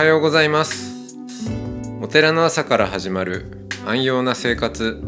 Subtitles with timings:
[0.00, 1.14] はようございます。
[2.00, 4.98] お寺の朝から始まる安養な生活。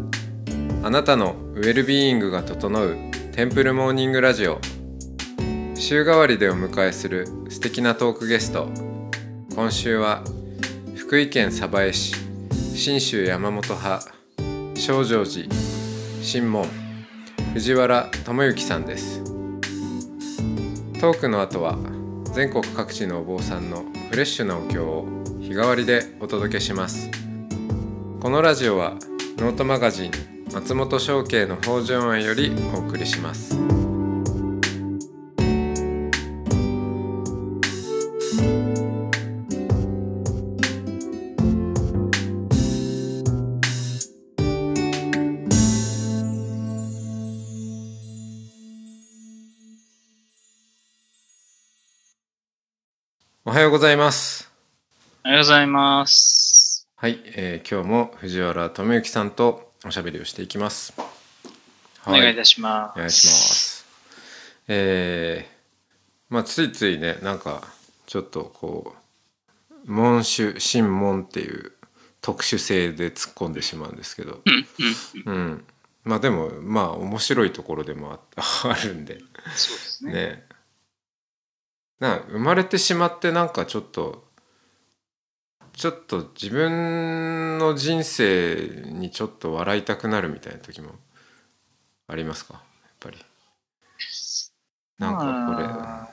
[0.83, 2.99] あなたのウェルビーイングが整う
[3.33, 4.61] テンプルモーニングラジオ。
[5.77, 8.69] 週替わりでお迎えする素敵なトークゲスト。
[9.55, 10.25] 今週は
[10.95, 12.15] 福井県鯖江市
[12.75, 14.13] 信州山本派
[14.75, 15.49] 正常寺
[16.23, 16.67] 神門
[17.55, 19.25] 藤原智之さんです。
[21.01, 21.79] トークの後は
[22.35, 25.07] 全国各地のお坊さんのフレッシュなお経を
[25.41, 27.11] 日替わりでお届けします。
[28.21, 28.99] このラジオは
[29.39, 30.11] ノートマガジン
[30.53, 33.72] 松本商家の北条園よりお送りします。
[53.63, 54.51] ようございます
[55.25, 56.89] おはようございます。
[56.97, 60.93] はい、えー今日も藤原智之さんとおしゃべりをしていきます。
[62.05, 62.97] お願いいたします。
[62.97, 63.87] お願いします。
[64.67, 67.63] えーまあついついねなんか
[68.07, 68.97] ちょっとこ
[69.87, 71.71] う門種神門っていう
[72.21, 74.41] 特殊性で突っ込んでしまうんですけど、
[75.25, 75.65] うん、
[76.03, 78.19] まあでもまあ面白いところでもあ
[78.75, 79.21] あるんで
[79.55, 80.13] そうですね。
[80.13, 80.47] ね
[82.03, 84.25] な生まれてしまってなんかちょっと
[85.73, 90.91] ちょっと自分の人生にちょっと笑いたくなるみたいな時も
[92.09, 92.55] ありますか？
[92.55, 92.63] やっ
[93.01, 93.19] ぱり。
[94.99, 95.19] なんか
[95.55, 96.09] これ、ま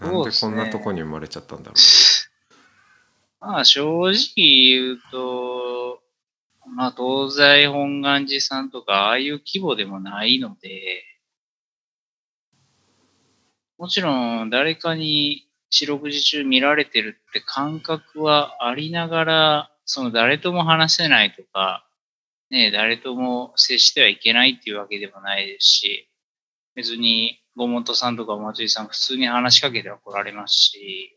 [0.00, 1.76] あなんでこんなとこに生まれちゃったんだろう。
[3.40, 6.00] まあ正直言うと、
[6.66, 11.04] まあ東西本願寺さんとかああいう規模でもないので、
[13.80, 21.88] もちろん誰かに四六時中見られてるって感覚はありながら、その誰とも話せないとか、
[22.50, 26.10] ね、誰とも接してはいけないっていうわけでもないですし、
[26.74, 31.16] 別にごもとさんとかお祭りさん普通に話しかけては来られますし、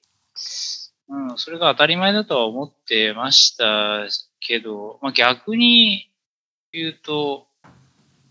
[1.10, 4.08] うん、それが当たり前だとは思ってました
[4.40, 6.10] けど、まあ、逆に
[6.72, 7.46] 言うと、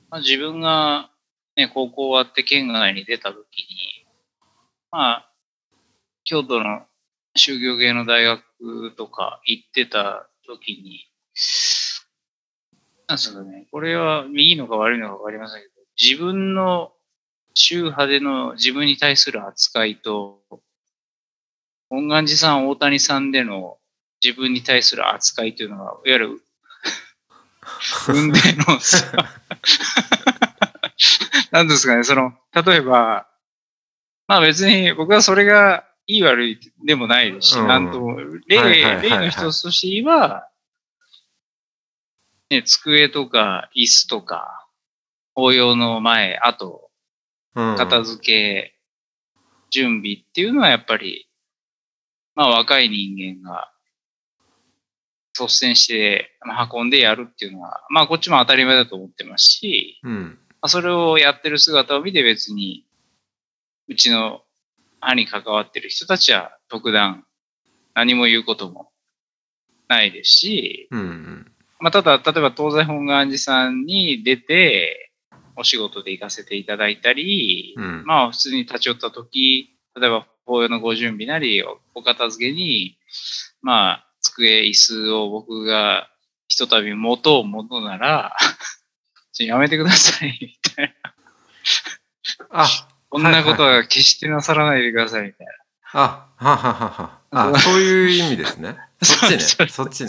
[0.09, 1.11] まあ、自分が、
[1.55, 3.92] ね、高校終わって県外に出た時に、
[4.93, 5.29] まあ、
[6.25, 6.83] 京都の
[7.35, 8.43] 宗教系の大学
[8.95, 11.07] とか行ってた時に、
[13.09, 16.93] なんですかね、これは右のか悪いのかわかりませんけど、自分の
[17.55, 20.43] 宗派での自分に対する扱いと、
[21.89, 23.79] 本願寺さん、大谷さんでの
[24.23, 26.43] 自分に対する扱いというのが、いわゆる、
[28.09, 28.39] 運命
[28.69, 29.11] のさ、
[31.51, 33.32] なんですかね、その、例えば、
[34.33, 37.69] まあ別に僕はそれがいい悪いでもないですし、うん。
[37.69, 38.17] なんとも、
[38.47, 40.49] 例、はい例の一つとして言えば、
[42.49, 44.67] ね、机とか椅子とか、
[45.35, 46.89] 応用の前、後、
[47.55, 47.77] うん。
[47.77, 48.75] 片付け、
[49.69, 51.29] 準備っていうのはやっぱり、
[52.35, 53.71] まあ若い人間が
[55.39, 60.39] 率先してまあ運んでやるっていうのは、まあこっちも当たり前だと思ってますし、うん。
[60.63, 62.87] まあ、それをやってる姿を見て別に、
[63.93, 64.41] うちの
[65.01, 67.25] 歯に関わってる人たちは特段
[67.95, 68.91] 何も言うことも
[69.89, 75.11] ないですし、うんうんまあ、ただ、例えば東西本願寺さんに出て、
[75.57, 82.97] お仕事で行かせていただいたり、うんまあ普通に立ち寄った時、例えば法要のご準備なり、おお片付けに、
[83.61, 86.09] まあ机、椅子を僕が
[86.49, 88.37] ひとたび持とうものなら、
[89.41, 91.15] やめてください、みたいな。
[92.51, 92.69] あ
[93.13, 95.53] こんなことは決してなさらないでください、みたいな。
[95.93, 97.53] あはははは。
[97.53, 97.75] あそう。
[97.75, 98.79] いう意味ですね。
[99.03, 99.69] そっちね。
[99.69, 100.09] そっちね。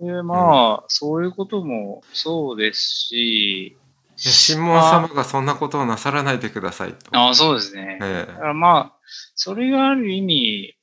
[0.00, 3.76] で、まあ、そういうこともそうですし、い
[4.18, 7.16] や神門様がそんなことをなさらないでくださいと。
[7.16, 8.00] ああ、そうですね。
[8.02, 8.26] え。
[8.26, 8.98] だからまあ、
[9.36, 10.76] それがある意味、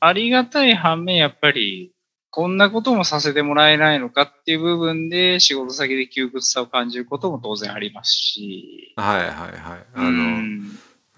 [0.00, 1.92] ありがたい反面、やっぱり、
[2.32, 8.94] こんなこともさせてもらえないのかっていう部分で、仕事先で窮屈さを感じることも当然ありますし。
[8.96, 9.86] えはいはいはい。
[9.94, 10.12] あの、う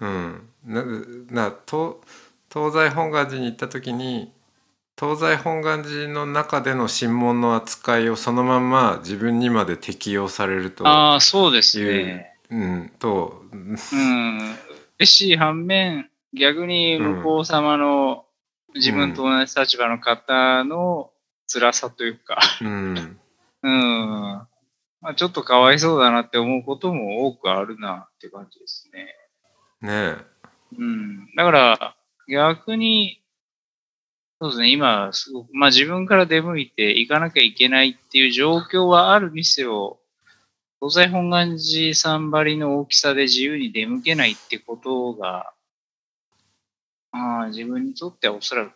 [0.01, 1.95] うん、んなな東
[2.53, 4.33] 東西本願寺に行った時に
[4.99, 12.35] 東西本願寺の中での神門の扱いをそのまんま自分にまで適用されるとああ、そうですね。
[12.49, 13.77] うん、とうん。
[14.99, 18.25] 嬉しい反面、逆に向こう様の
[18.75, 21.11] 自分と同じ立場の方の
[21.47, 23.19] 辛さというか、うん
[23.63, 24.47] うん。
[25.01, 29.07] まあ、ちょっとかわいそうだなって思うことも多くあるなって感じですね。
[29.81, 30.17] ね
[30.77, 31.27] うん。
[31.35, 31.95] だから、
[32.27, 33.21] 逆に、
[34.41, 39.99] そうですね、今、すごく、まあ自分から出向いて行かなきゃいけないっていう状況はあるにせよ、
[40.81, 45.53] 東西本願寺さんばりの大きさで自由に出向けないってことが、
[47.15, 48.73] ああ自分にとってはおそらく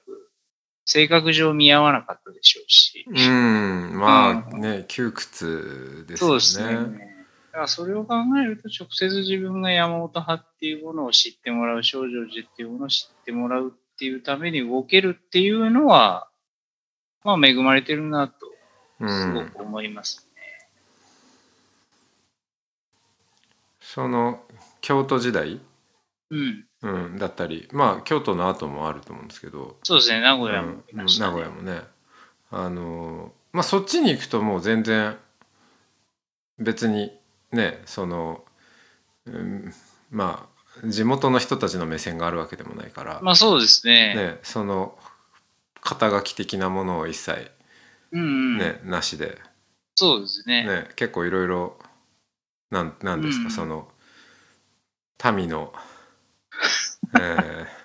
[0.86, 3.06] 性格上見合わなかったでしょうし。
[3.08, 6.40] うん、まあね、窮屈ですよね。
[6.42, 7.20] そうですね。
[7.52, 16.30] だからそれを考えると直接自分が山本派っていうものを知ってもらう、少女寺っていうものを知ってもらうっていうために動けるっていうのは、
[17.24, 18.34] まあ恵まれてるなと、
[19.08, 20.42] すごく思いますね。
[23.82, 24.42] その
[24.82, 25.60] 京都時代、
[26.32, 26.69] うん。
[26.81, 31.81] うん、だったりまあ京都の後もあると思うんですけど、そうですね、名古屋もうん名古屋もね
[32.52, 35.18] あのまあそっちに行くともう全然
[36.58, 37.12] 別に
[37.52, 38.44] ねその、
[39.26, 39.74] うん、
[40.10, 44.16] まあ地元の人たちの目線があるわけでもないから、まあそうですね。
[44.16, 44.98] ね、その
[45.81, 47.52] 肩書き的なものを一切、
[48.12, 48.58] うんうん。
[48.58, 49.38] ねなしで、
[49.96, 50.66] そうですね。
[50.66, 51.78] ね、結構いろいろ
[52.72, 53.88] なんなんですか、うんその
[55.36, 55.74] 民の、
[57.16, 57.80] えー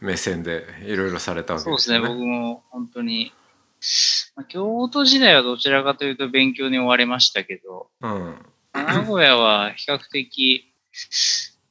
[0.00, 2.20] 目線でいろいろされたわけそうですね、ですよね。
[2.20, 3.32] 僕も本当に、
[4.36, 8.46] まあ、京都時代はどちらかというと勉強に追われましたけど、うん。
[8.74, 10.72] 名古屋は比較的、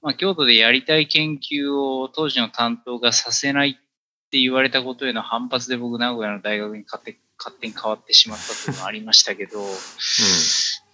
[0.02, 9.64] まあ、京都でやりたい研究を当時の担当がさせないって言われたことへの反発で僕、名古屋の大学に勝手勝手に変わってしまったというのはありましたけど、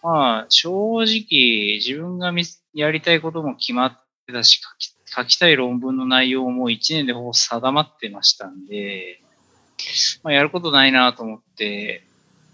[0.03, 2.43] まあ、正直、自分がみ
[2.73, 9.21] やりたいことも決まってたし、書き書きたい論文の内容も1年でほぼ定まってましたんで、
[10.23, 12.03] まあ、やることないなと思って、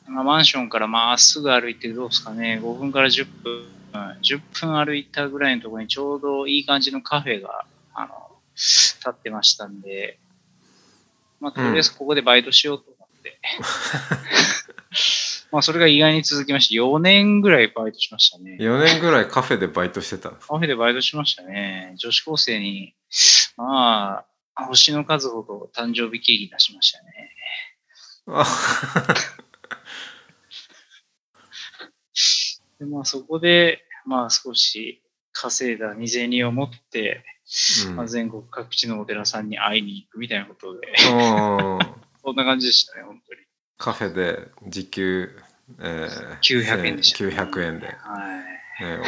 [0.07, 3.65] まあ、マンションからまっすぐ歩いてどうですかね、5分から10分、
[4.21, 8.13] 10分歩いたぐらいのところにちょうどいい感じのカフェが、あの、
[8.55, 10.19] 立ってましたんで、
[11.39, 13.39] まあ、とりあえずここでバイトしようと思って。
[15.51, 18.57] まあ、それが意外に続きまして、4年ぐらいバイトしましたね。
[18.59, 21.95] 4年ぐらいカフェでバイトしてたんですカフェでバイトしましたね。
[21.97, 22.93] 女子高生に、
[23.57, 24.25] ま
[24.55, 27.35] あ、星の数ほど誕生日ケーキ出しましたね。
[28.27, 28.45] あ
[32.79, 35.01] でまあ、そこで、まあ、少し
[35.31, 37.23] 稼いだ二銭を持って、
[37.87, 41.15] うんまあ、全国各地のお寺さんに会いに行くみたいなことで、う
[41.75, 41.79] ん
[42.21, 43.41] そんな感じでしたね、本当に。
[43.79, 45.39] カフェで時給、
[45.79, 48.99] えー900円でしたね900円で、ね、はい。
[48.99, 49.03] を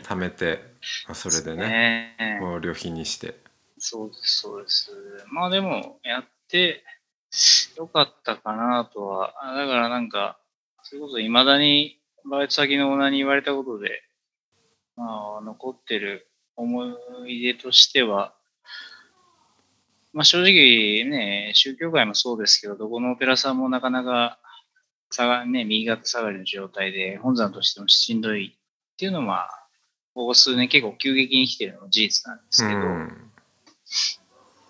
[0.00, 0.60] 貯めて
[1.06, 3.34] まあそれでねねえもう旅費にして
[3.78, 4.90] そうです、そうです。
[5.30, 6.82] まあでも、やって
[7.76, 9.34] よかったかなとは。
[9.42, 10.38] あだからなんか、
[10.82, 14.02] それこそ未だにバイト先のオーナーに言われたことで、
[14.96, 16.26] まあ、残ってる
[16.56, 16.96] 思
[17.26, 18.34] い出としては、
[20.16, 24.38] まあ正直ね、宗教界もそうですけど、どこのお寺さんもなかなか
[25.10, 29.50] 下が、ね、右肩下がりの状態で、本山としてもしんどいっていうのは、
[30.14, 33.30] ここ数年結構急激に来てるのも事実なんですけど、うん。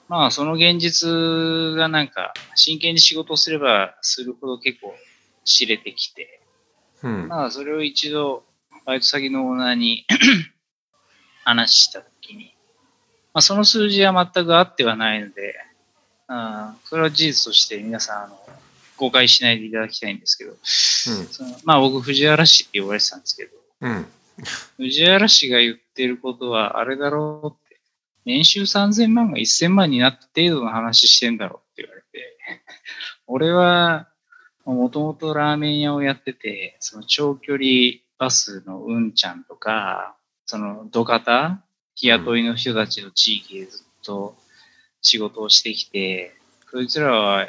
[0.09, 4.97] まあ、その現実がなんか、真剣に仕事をすればするほど結構
[5.45, 6.41] 知れてきて、
[7.05, 7.29] うん。
[7.29, 8.43] まあ、それを一度、
[8.85, 10.07] バイト先のオーナーに
[11.45, 12.56] 話したときに、
[13.37, 15.57] まあ、その数字は全く合ってはないので、
[16.27, 18.39] あーそれは事実として皆さん、あの、
[18.97, 23.51] 誤解しないでいただきたいんですけど、そのまあ僕、藤原氏って呼ばれてたんですけど、
[23.83, 24.07] うん。
[24.79, 27.79] 藤原氏が言ってることはあれだろうって、
[28.25, 32.39] 年収3000万が1000万になった程度の話してんだろうって言われて、
[33.29, 34.09] 俺は、
[34.65, 37.67] もともとラーメン屋をやってて、その長距離
[38.17, 40.17] バスのうんちゃんとか、
[40.47, 41.63] その土方、
[41.97, 44.37] 日雇いの人たちの地域でずっと
[45.01, 46.35] 仕事をしてきて、
[46.71, 47.49] そいつらは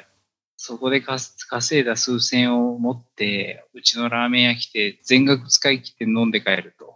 [0.56, 6.96] そこで稼いだ数千を持って、うちのラーメン屋来て全額使い切って飲んで帰ると。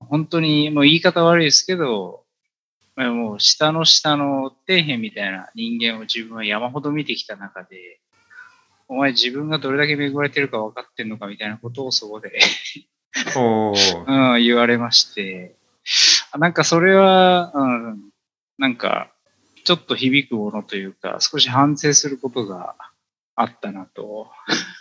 [0.00, 2.24] 本当にもう言い方悪いですけど、
[2.96, 8.00] まあもう下の下の底辺みたいな人間を自分は山ほど見てきた中で、
[8.88, 12.38] お前自分がどれだけ恵まれてるか分かってんのかみたいなことをそこで
[14.06, 15.63] うん、言われまして、あ
[16.38, 18.10] なんかそれは、うん、
[18.58, 19.10] なんか、
[19.64, 22.74] ちょっと響くものというか、少し反省することが
[23.34, 24.30] あったなと、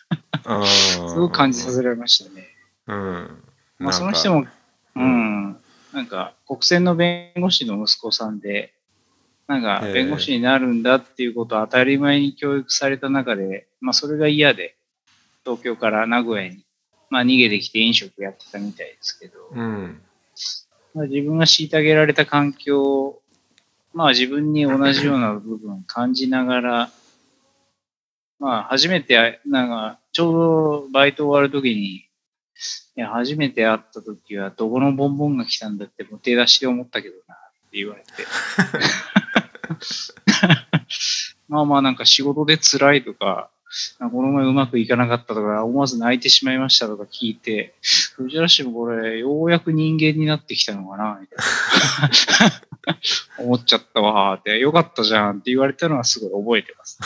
[0.43, 2.47] すごく感じさせられましたね。
[2.87, 3.43] うん。
[3.79, 4.47] まあ、その人も、う
[4.95, 5.49] うん。
[5.51, 5.57] ん、
[5.93, 8.73] なんか、国選の弁護士の息子さんで、
[9.47, 14.75] なんか、弁護士になるんだっていうことを当たり前に教育された中で、まあ、それが嫌で、
[15.45, 16.65] 東京から名古屋に、
[17.09, 20.01] まあ、逃げてきて飲食やってたみたいですけど、うん
[20.93, 23.21] まあ、自分が虐げられた環境
[23.93, 26.89] まあ自分に同じような部分感じながら、
[28.39, 32.09] まあ初めて、なんか、ちょうどバイト終わるときに、い
[32.95, 37.37] や、初めて会ったときは、どこのボンボンが来たんだって、もう手出しで思ったけどな、っ
[37.71, 38.07] て言われて。
[41.47, 43.51] まあまあなんか仕事で辛いとか、
[43.99, 47.73] この前うまくいかなかったとか、思わず泣いてしまいましたとか聞いて、
[48.15, 51.43] 藤原氏もこれ、ようやく人間になってきたのかな、みたいな。
[53.39, 56.99] 思っちゃったわーって、よかったじゃんって言われたのはすごい覚えてます。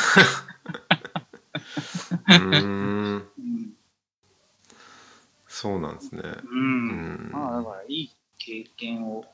[5.47, 6.43] そうなんですねう。
[6.51, 9.25] うんんまあだからいい経験を、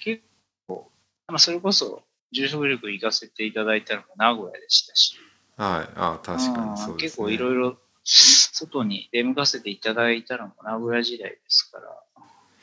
[0.00, 0.22] 結
[0.66, 0.90] 構、
[1.28, 5.18] まあそれこそ住職力行かせていただいたのも名古屋でしたし、
[5.62, 5.88] はい。
[5.94, 7.16] あ確かにそうですね。
[7.16, 11.88] 結構いろいろ外に出向かせていただいたのも名古屋時代ですから、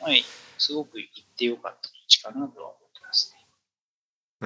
[0.00, 0.22] はい、
[0.58, 3.46] すごく行ってよかった土地かなとは思ってますね。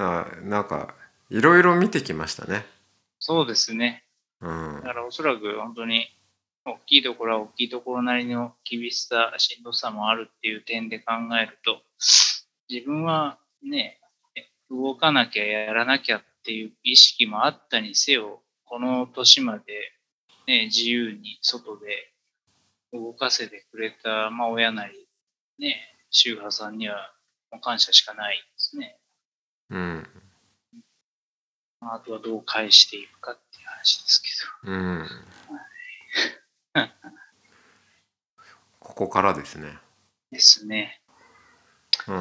[0.01, 0.95] あなんか
[1.29, 2.65] いろいろ見てきましたね。
[3.19, 4.05] そうですね。
[4.39, 4.75] うん。
[4.75, 6.07] だからおそらく本当に
[6.63, 11.81] 大きいところは大きいところなりの厳しさ、しんどさもあるっていう点で考えると、
[12.69, 13.99] 自分はね、
[14.69, 18.41] 動かなきゃやらなきゃっていう意識もあったにせよ、
[18.75, 19.63] この年まで、
[20.47, 22.11] ね、自由に外で
[22.91, 25.07] 動かせてくれた、まあ親なり、
[25.57, 25.77] ね、
[26.09, 27.13] 周波さんには
[27.61, 28.97] 感謝しかないですね。
[29.69, 30.07] うん
[31.79, 34.29] まああとはどう返していくかっていう話ですけ
[34.65, 34.73] ど。
[34.73, 35.09] うん
[38.81, 39.69] ここからですね
[40.31, 40.99] ですね。
[42.09, 42.15] うん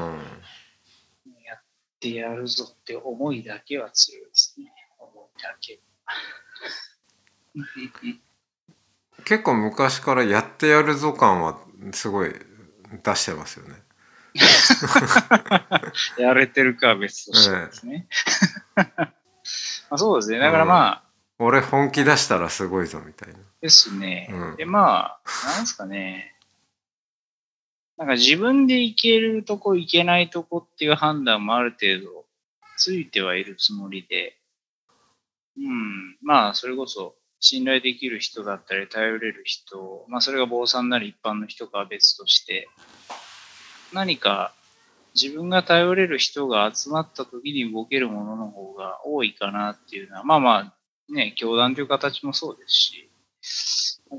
[1.44, 1.62] やっ
[1.98, 4.72] てやるぞって思いだけは強いですね。
[5.00, 5.80] 思いだけ。
[9.24, 11.58] 結構昔からやってやるぞ感は
[11.92, 12.32] すごい
[13.02, 13.76] 出してますよね
[16.18, 18.08] やれてるかは別としてですね。
[18.76, 19.12] ま
[19.90, 20.38] あそうですね。
[20.38, 21.02] だからまあ、
[21.38, 24.28] 俺本気出したらすごいぞみたいなですね。
[24.32, 26.34] うんで、まあ、なんですかね。
[27.96, 32.24] なんか自分で行けるとこ行けないとこっていう判断もある程度
[32.76, 34.36] ついてはいるつもりで、
[35.56, 42.68] うん、まあそれこそ信頼できる人だったり頼れる人、まあそれが坊さんなり一般の人かは別として、
[43.92, 44.52] 何か
[45.14, 53.10] 自分が頼れる人が集まった時に動けるものの方が多いかなっていうのは、まあまあね、教団という形もそうですし、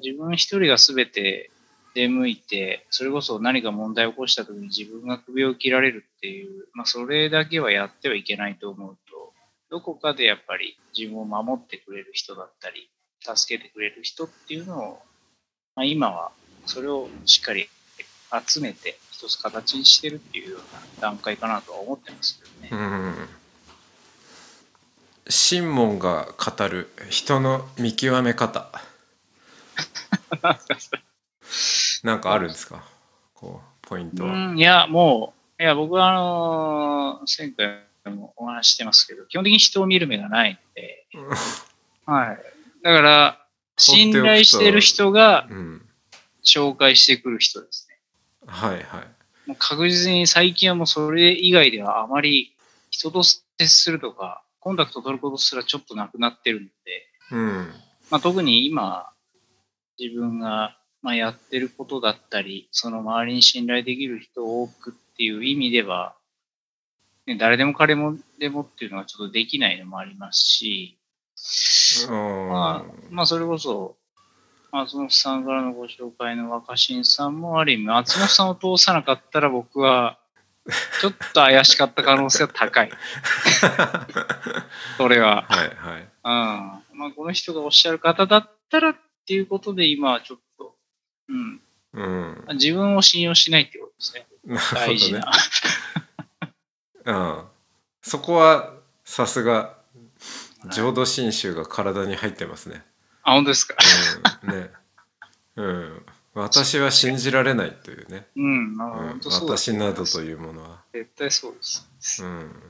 [0.04, 1.52] 自分一人が全て
[1.96, 8.98] 出向いて、それこそ何か問題を起こした時に自分が首を切られるっていう、まあそれだけはやってはいけないと思う、
[9.70, 12.90] どこかでやっぱり自分を守ってくれる人だったり、
[13.22, 15.02] 助けてくれる人っていうのを、
[15.76, 16.32] まあ、今は
[16.66, 17.68] それをしっかり
[18.48, 20.66] 集めて一つ形にしてるっていうような
[21.02, 22.84] 段階かなとは思ってますけどね。
[22.84, 23.28] うん。
[25.28, 28.70] 神門が語る人の見極め方。
[32.04, 32.84] なんかあるんですか？
[33.34, 41.08] こうポイントは、うん、いや、もう、いや、僕はあのー前回もお話ししてますけど、基本的に人を見る目がないので、
[42.06, 42.38] はい。
[42.84, 43.42] だから、
[43.78, 45.82] 信頼してる人がうん
[46.46, 48.00] 紹介してくる人ですね。
[48.46, 49.50] はいはい。
[49.50, 52.56] もう確実に最近はもうそれ以外ではあまり
[52.90, 56.72] 人と接するとか、コンタクト取ることすらちょっとなくなってるので、
[57.32, 57.74] うん。
[58.10, 59.10] まあ、特に今、
[60.00, 66.16] 自分がまあやってることだったり、その周りに信頼できる人を多くっていう意味では、
[67.26, 70.98] ね、誰でも彼もでもっていうのはちょっとできないのもありますし、
[72.10, 73.98] まあ、まあ、それこそ、
[74.72, 80.20] 松本さんからのご紹介の若新さんもある意味、松本さんを通さなかったら僕は、
[81.00, 82.92] ちょっと怪しかった可能性は高い。
[84.98, 85.46] それは。
[85.48, 86.08] はいはいうん。
[86.98, 88.96] まあ、この人がおっしゃる方だったらっ
[89.28, 90.76] ていうことで、今はちょっと、
[91.30, 91.62] うん。
[91.94, 94.28] うん自分を信用しないってことですね。
[94.44, 95.32] なるほ大事どねな。
[97.06, 97.44] うん。
[98.02, 99.78] そこはさすが
[100.72, 102.84] 浄土真宗が体に入ってますね。
[103.24, 103.76] あ、本当ですか？
[104.44, 104.50] うん。
[104.50, 104.70] ね。
[105.56, 106.06] うん。
[106.34, 108.78] 私は信じられないというね、うん。
[109.24, 110.84] 私などというものは。
[110.94, 111.88] 絶対そうです。
[112.24, 112.62] うん。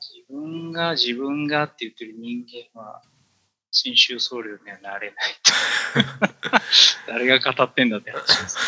[0.00, 2.42] 自分が自分がって言ってる人
[2.74, 3.02] 間は、
[3.70, 5.52] 新宗僧侶にはなれないと。
[7.12, 8.58] 誰が語ってんだって話です。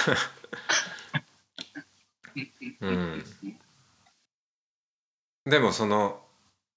[2.81, 3.25] うん
[5.45, 6.21] でもその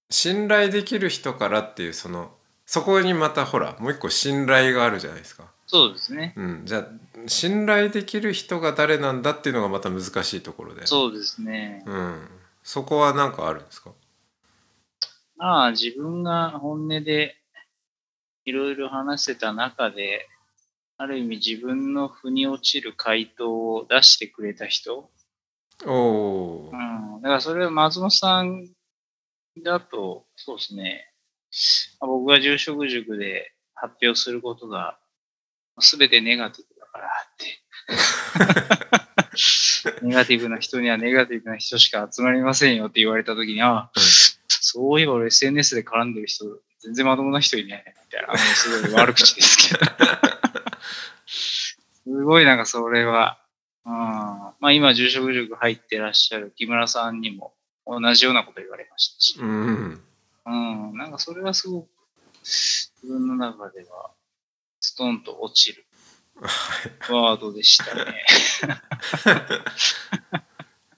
[0.10, 2.32] 信頼できる人からっていうその
[2.66, 6.34] そこにまたほらもう一個信頼があるじゃないですか、そうですね。
[6.36, 6.88] うん、じゃあ
[7.28, 11.84] 信頼できる人が誰なんだっていうのがまた難しいところでそうですね。
[11.86, 12.28] うん、
[12.64, 13.92] そこは何かあるんですか？
[15.38, 17.36] まあ自分が本音で
[18.46, 20.28] いろいろ話せた中で、
[20.98, 25.10] ある意味自分の腑に落ちる回答を出してくれた人。
[25.86, 26.76] おおう。
[26.76, 27.22] ん。
[27.22, 28.68] だからそれは松本さん
[29.64, 31.12] だと、そうですね。
[32.00, 34.98] 僕が住職塾で発表することが、
[35.80, 37.62] すべてネガティブだからって。
[40.06, 44.04] ネガティブな人にはネガティブな人しか集まりませんよって言われたときに、あ、うん
[44.68, 46.44] そういえば俺 SNS で絡んでる人、
[46.82, 49.86] 全然まともな人いないみたいな、あのすごい悪口ですけど。
[51.28, 53.40] すごいなんかそれは、
[53.86, 57.54] うん、まあ今住職塾入ってらっしゃる木村さんにも
[57.86, 60.02] 同じようなこと言われましたし、うん。
[60.46, 61.88] うん、なんかそれはすごく
[62.44, 64.12] 自分の中では
[64.80, 65.86] ストンと落ちる
[67.10, 68.26] ワードでしたね。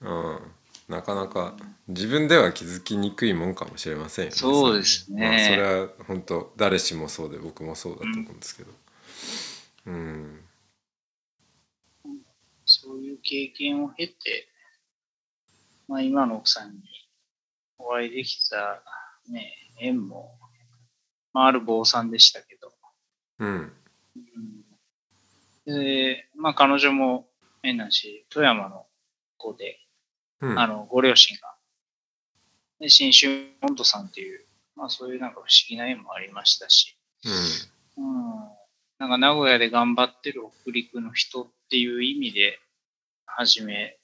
[0.00, 0.52] うん。
[0.88, 1.54] なかなか
[1.86, 4.36] 自分では気づきにくいもんかもしれませんよね。
[4.36, 8.72] そうですねまあ、それは本当誰しもそうで僕もそうだと思うんですけど。
[9.86, 9.94] うん。
[9.94, 10.47] そういう
[13.28, 14.48] 経験を経て、
[15.86, 16.80] まあ今の奥さんに
[17.76, 18.82] お会いできた
[19.30, 20.38] ね、縁も、
[21.34, 22.72] まあある坊さんでしたけど、
[23.40, 23.72] うん。
[25.66, 27.28] うん、で、まあ彼女も
[27.62, 28.86] 変なし、富山の
[29.36, 29.78] 子で、
[30.40, 30.58] うん。
[30.58, 31.54] あの、ご両親が、
[32.80, 33.28] で、新州
[33.60, 36.96] モントさんっていう、まあそういうなんか不思議な縁もありましたし、
[37.96, 38.04] うん。
[38.04, 38.48] うん、
[38.98, 42.58] なんか名古屋で頑張ってる北陸の人っていう意味で、
[43.28, 43.98] はじめ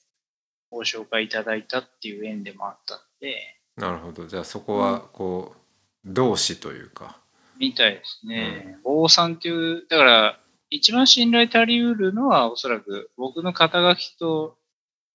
[0.71, 4.25] ご紹介いただいたっていう縁でもあったんで、なるほど。
[4.27, 5.59] じゃあそこはこう
[6.05, 7.19] 同志というか。
[7.57, 8.77] みたいですね。
[8.83, 14.57] 坊さんっていう、だから一番信頼足りうるのはおそらく僕の肩書きと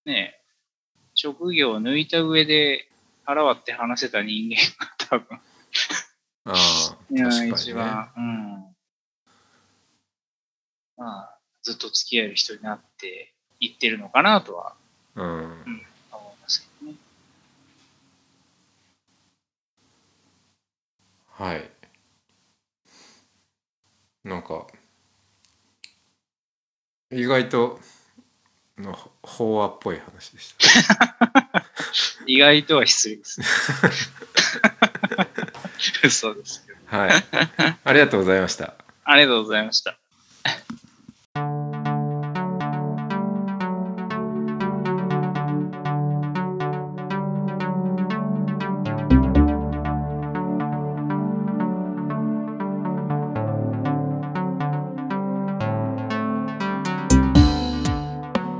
[0.04, 0.40] ね、
[1.14, 2.88] 職業を抜いた上で
[3.24, 5.40] 腹割って話せた人間が多分、
[6.44, 7.50] ああ ね。
[7.50, 8.76] 一番、うん。
[10.96, 14.74] まあ、ずっと付き合える人になっていってるのかなとは
[15.14, 15.24] うん。
[15.24, 16.96] 思いますけどね。
[21.28, 21.70] はい。
[24.24, 24.66] なんか
[27.10, 27.80] 意外と
[28.78, 31.66] の法話っぽい話でした。
[32.26, 33.46] 意外とは失礼ですね。
[36.04, 36.78] 嘘ですけど。
[36.86, 37.24] はい。
[37.84, 38.74] ありがとうございました。
[39.04, 39.98] ありがとうございました。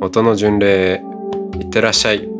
[0.00, 1.02] 音の巡礼へ
[1.58, 2.37] いってらっしゃい。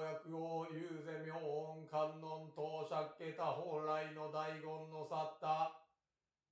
[0.00, 5.76] 薬王薬王遊世明音観音当釈家他本来の大言の去った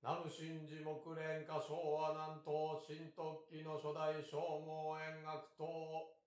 [0.03, 5.65] ナム真寺木蓮化昭和南東新特記の初代消耗円楽等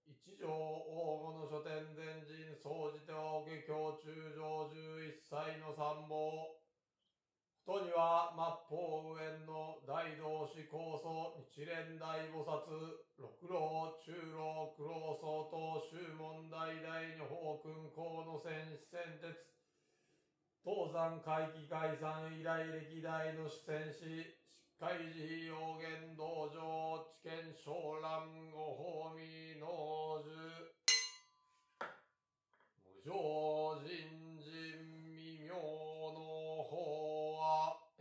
[0.02, 6.61] 一条王吾の書店前人総じてはお下教中上十一歳の参謀。
[7.64, 12.58] とには末法右縁の大道士高祖日蓮大菩薩
[13.14, 19.30] 六老中老九老僧等宗門大大に法君公の戦士戦鉄
[20.66, 24.42] 東山会期解散以来歴代の主戦士疾
[24.82, 27.70] 海寺要言道場知見昇
[28.02, 30.34] 蘭ご法味農樹
[32.82, 34.82] 無常人人
[35.14, 35.81] 未明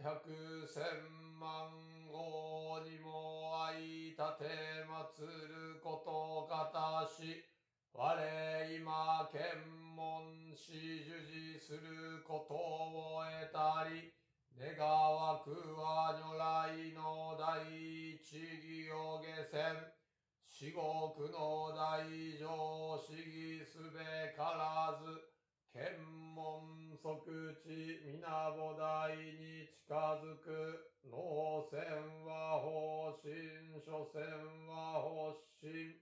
[0.02, 0.18] 百
[0.66, 0.82] 千
[1.40, 1.70] 万
[2.10, 7.46] 号にも相立て祀ることかたし
[7.94, 8.18] 我
[8.66, 9.62] 今検
[9.94, 14.10] 問し授事することを得たり
[14.58, 17.62] 願わくは如来の第
[18.18, 19.86] 一義を下船
[20.50, 22.10] 至極の大
[22.42, 25.31] 乗思議すべからず
[25.74, 25.88] 検
[26.36, 27.08] 問即
[27.64, 29.88] 地皆母大に近
[30.20, 31.80] づく脳線
[32.28, 35.96] は方針所線は発信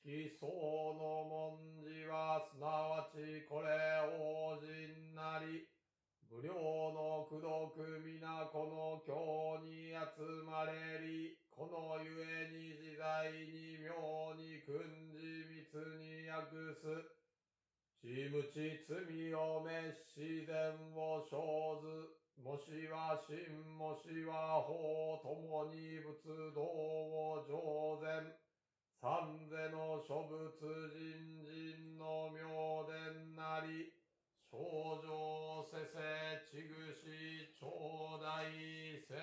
[0.00, 0.48] 色相
[0.96, 3.68] の文字はすなわちこれ
[4.08, 5.68] 王人なり。
[6.32, 7.40] 無料の功
[7.76, 11.36] 徳皆この経に集まれり。
[11.50, 14.80] このゆえに自在に妙に訓
[15.12, 15.20] 示
[15.52, 17.23] 密に訳す。
[18.04, 19.72] ちむち罪を滅
[20.12, 21.40] 自然を生
[21.80, 23.48] ずもしは真
[23.80, 28.28] もしは法ともに仏道を上善。
[29.00, 30.52] 三世の諸仏
[30.92, 33.88] 人人の妙伝なり
[34.52, 37.64] 少女せせちぐし頂
[38.20, 39.16] 戴せ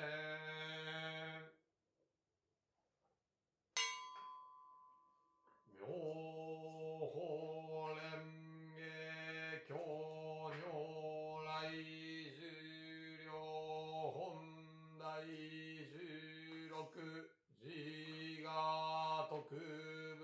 [5.78, 6.41] 妙
[16.84, 17.24] 十六
[17.60, 17.68] 自
[18.44, 19.56] 我特
[20.18, 20.22] 物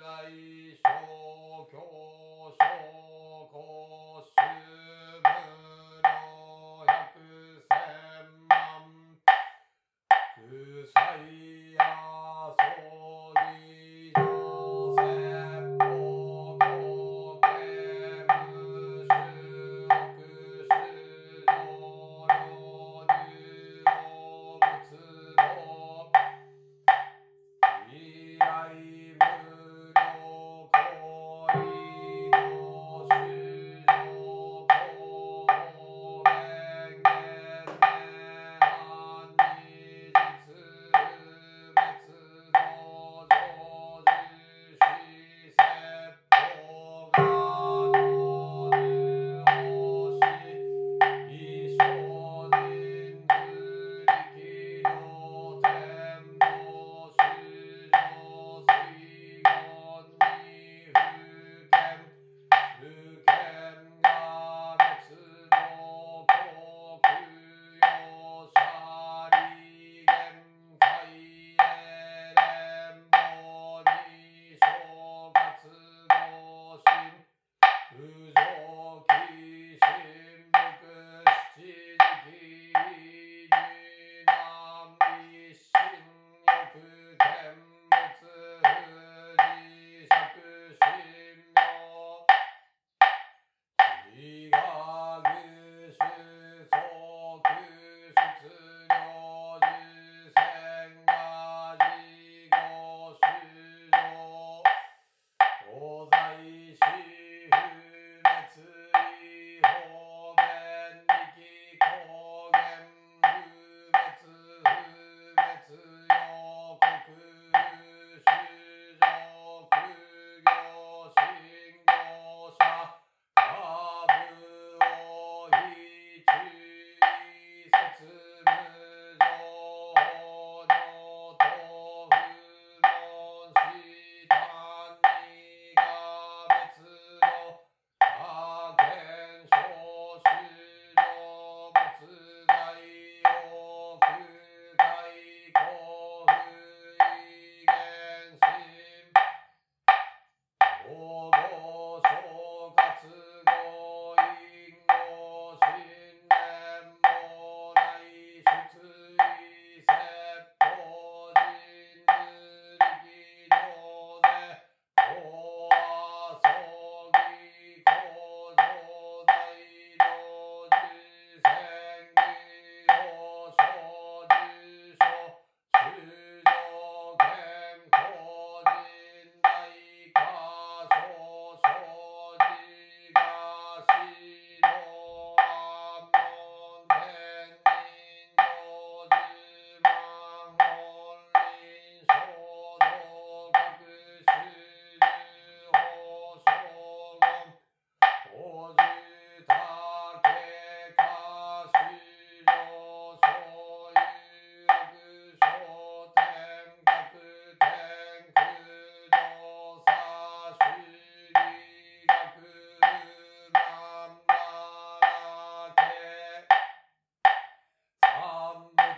[0.00, 0.06] 来
[0.82, 0.88] 小
[1.70, 1.74] 教
[2.58, 2.64] 小
[3.50, 5.05] 公衆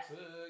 [0.09, 0.48] す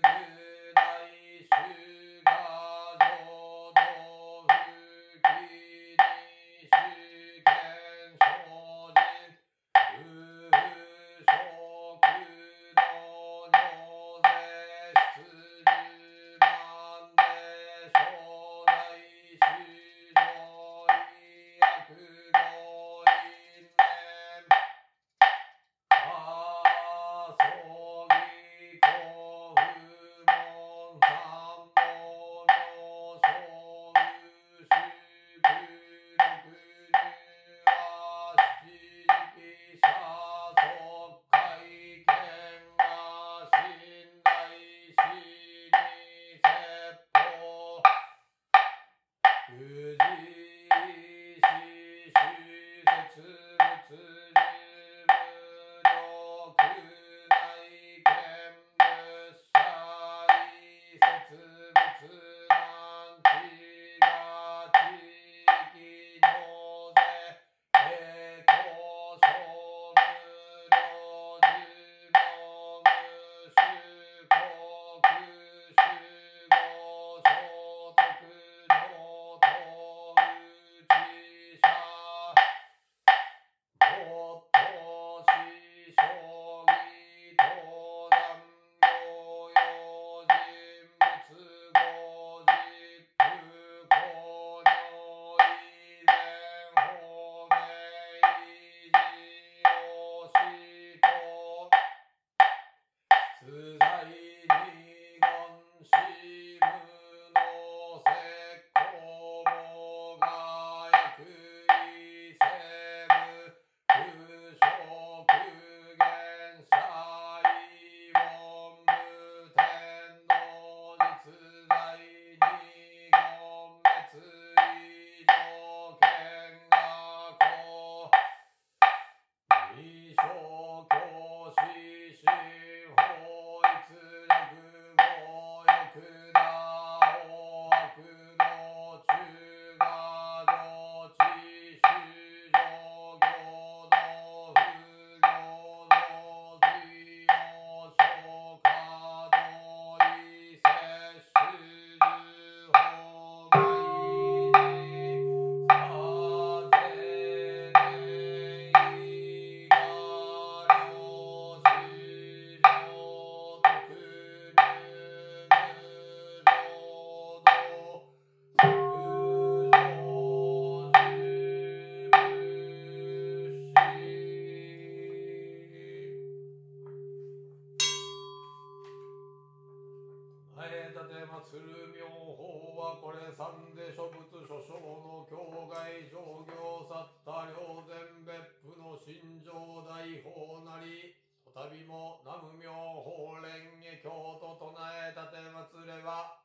[181.10, 189.50] 前立て祭る妙法はこれ三で諸仏諸将の境外上行去った両前別府の心情
[189.90, 192.70] 大法なりとたびも南無妙
[193.02, 193.50] 法蓮
[193.82, 196.39] 華経と唱え立て祭れば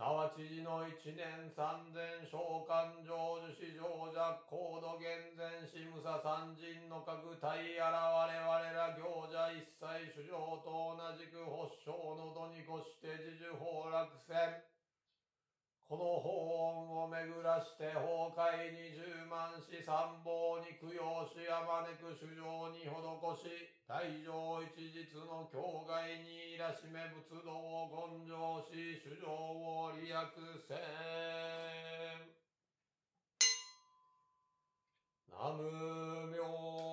[0.00, 7.92] すなわち時の一年三千召喚成就史上弱高度厳然し無さ三人の各体現
[8.32, 14.69] れ我ら行者一切主上と同じく発祥の度に越して自樹崩落戦
[15.90, 25.58] この法音を巡らして崩壊に十万し参謀に供養しあまねく主上に施し大乗一日の境
[25.90, 28.30] 外にいらしめ仏道を根性
[28.70, 30.14] し主上を利益
[30.62, 30.78] せん。
[35.26, 36.89] 南無妙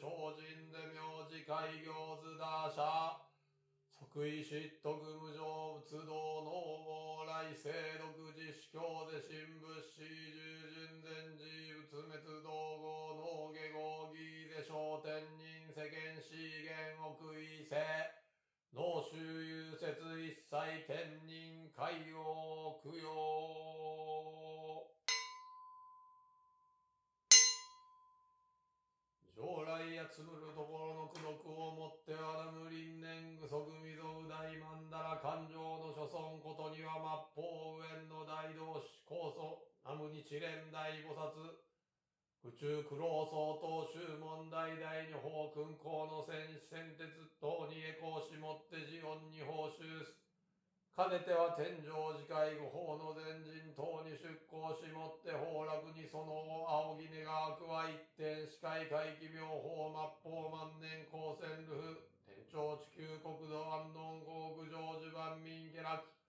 [0.00, 3.20] 精進で名字開業図打者。
[3.92, 6.48] 即位嫉妬無常仏道の
[7.20, 7.68] 往来生
[8.00, 10.00] 独自司教で神仏師
[10.32, 10.40] 従
[10.72, 17.76] 順前寺仏滅道合能下合義で昇天人世間資源奥異性
[18.72, 22.16] 脳周遊説一切天人海洋
[22.80, 24.89] 供養。
[29.40, 41.56] 将来やつむるところの功徳をもってあらむ輪年具足みぞう大曼荼羅感情の所存ことには末法上の大同志高祖南無日蓮大菩薩。
[42.44, 47.08] 宇宙苦労相当宗門大大に法君公の戦士戦鉄
[47.40, 50.29] 等に栄光しもって寺音に報酬す。
[51.00, 59.88] かねては天上寺会御法の前人等に出向しもって崩落にその青木根が悪は一点視界回帰妙法
[60.20, 66.19] 末法万年光線ルフ天長地球国土安穏国成就万民下落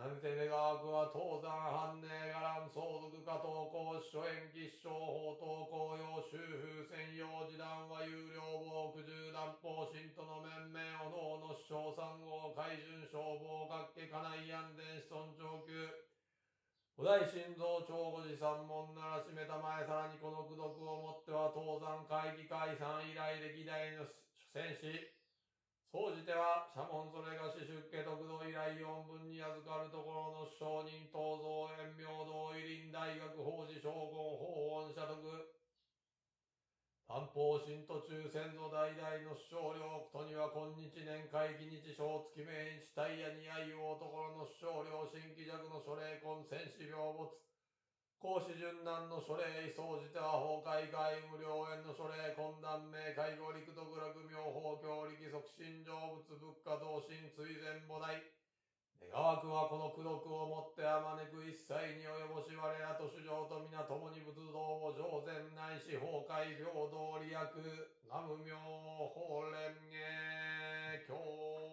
[0.00, 15.68] 三世願わくは東山藩寧伽藍相続家東公諸延吉祥法東公用修風専用時段は有料防苦十段法信徒の面々おのおの師匠三号海巡消防各家家内安全子孫長久
[16.96, 24.08] 五大心臓長五寺三門ならしめた前さらにこの功徳をもっては東山会議解散以来歴代の
[24.56, 25.19] 戦士
[25.90, 35.18] 総じては、社門それが死出家徳道以来四分に預かるところの商人、東蔵園明道医林大学法事将軍法恩社徳。
[37.10, 47.49] 担保神途中先祖代々の師匠領とには今日年会期日小月命日タイヤに愛用ところの師匠領新規弱の諸霊根戦士病没。
[48.20, 55.88] 孔子順南の諸霊総じては崩壊外無良縁の諸霊懇談名介護陸徳楽妙法教力促進成
[56.28, 58.12] 仏物価増進追善母大
[59.08, 67.40] 願わくはこの功徳をもってあまねく一切に及ぼし我らと主上と皆共に仏道を上善ないし崩壊平等利益
[68.04, 68.52] 南無妙
[69.16, 69.80] 法蓮
[71.08, 71.69] 華経。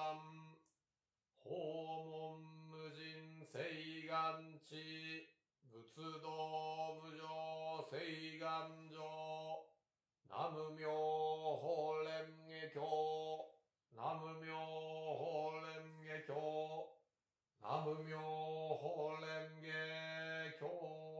[0.00, 0.16] 願
[1.44, 1.52] 訪
[2.08, 2.40] 問
[2.70, 5.28] 無人誓願地
[5.68, 7.20] 仏道無常
[7.90, 8.48] 誓願
[8.88, 8.96] 上
[10.30, 10.88] 南無妙
[11.60, 12.08] 法蓮
[12.48, 12.80] 華経
[13.92, 14.56] 南無妙
[15.20, 15.22] 法
[15.60, 15.68] 蓮
[16.00, 16.32] 華経
[17.60, 18.16] 南無妙
[18.80, 19.68] 法蓮華
[20.58, 21.19] 経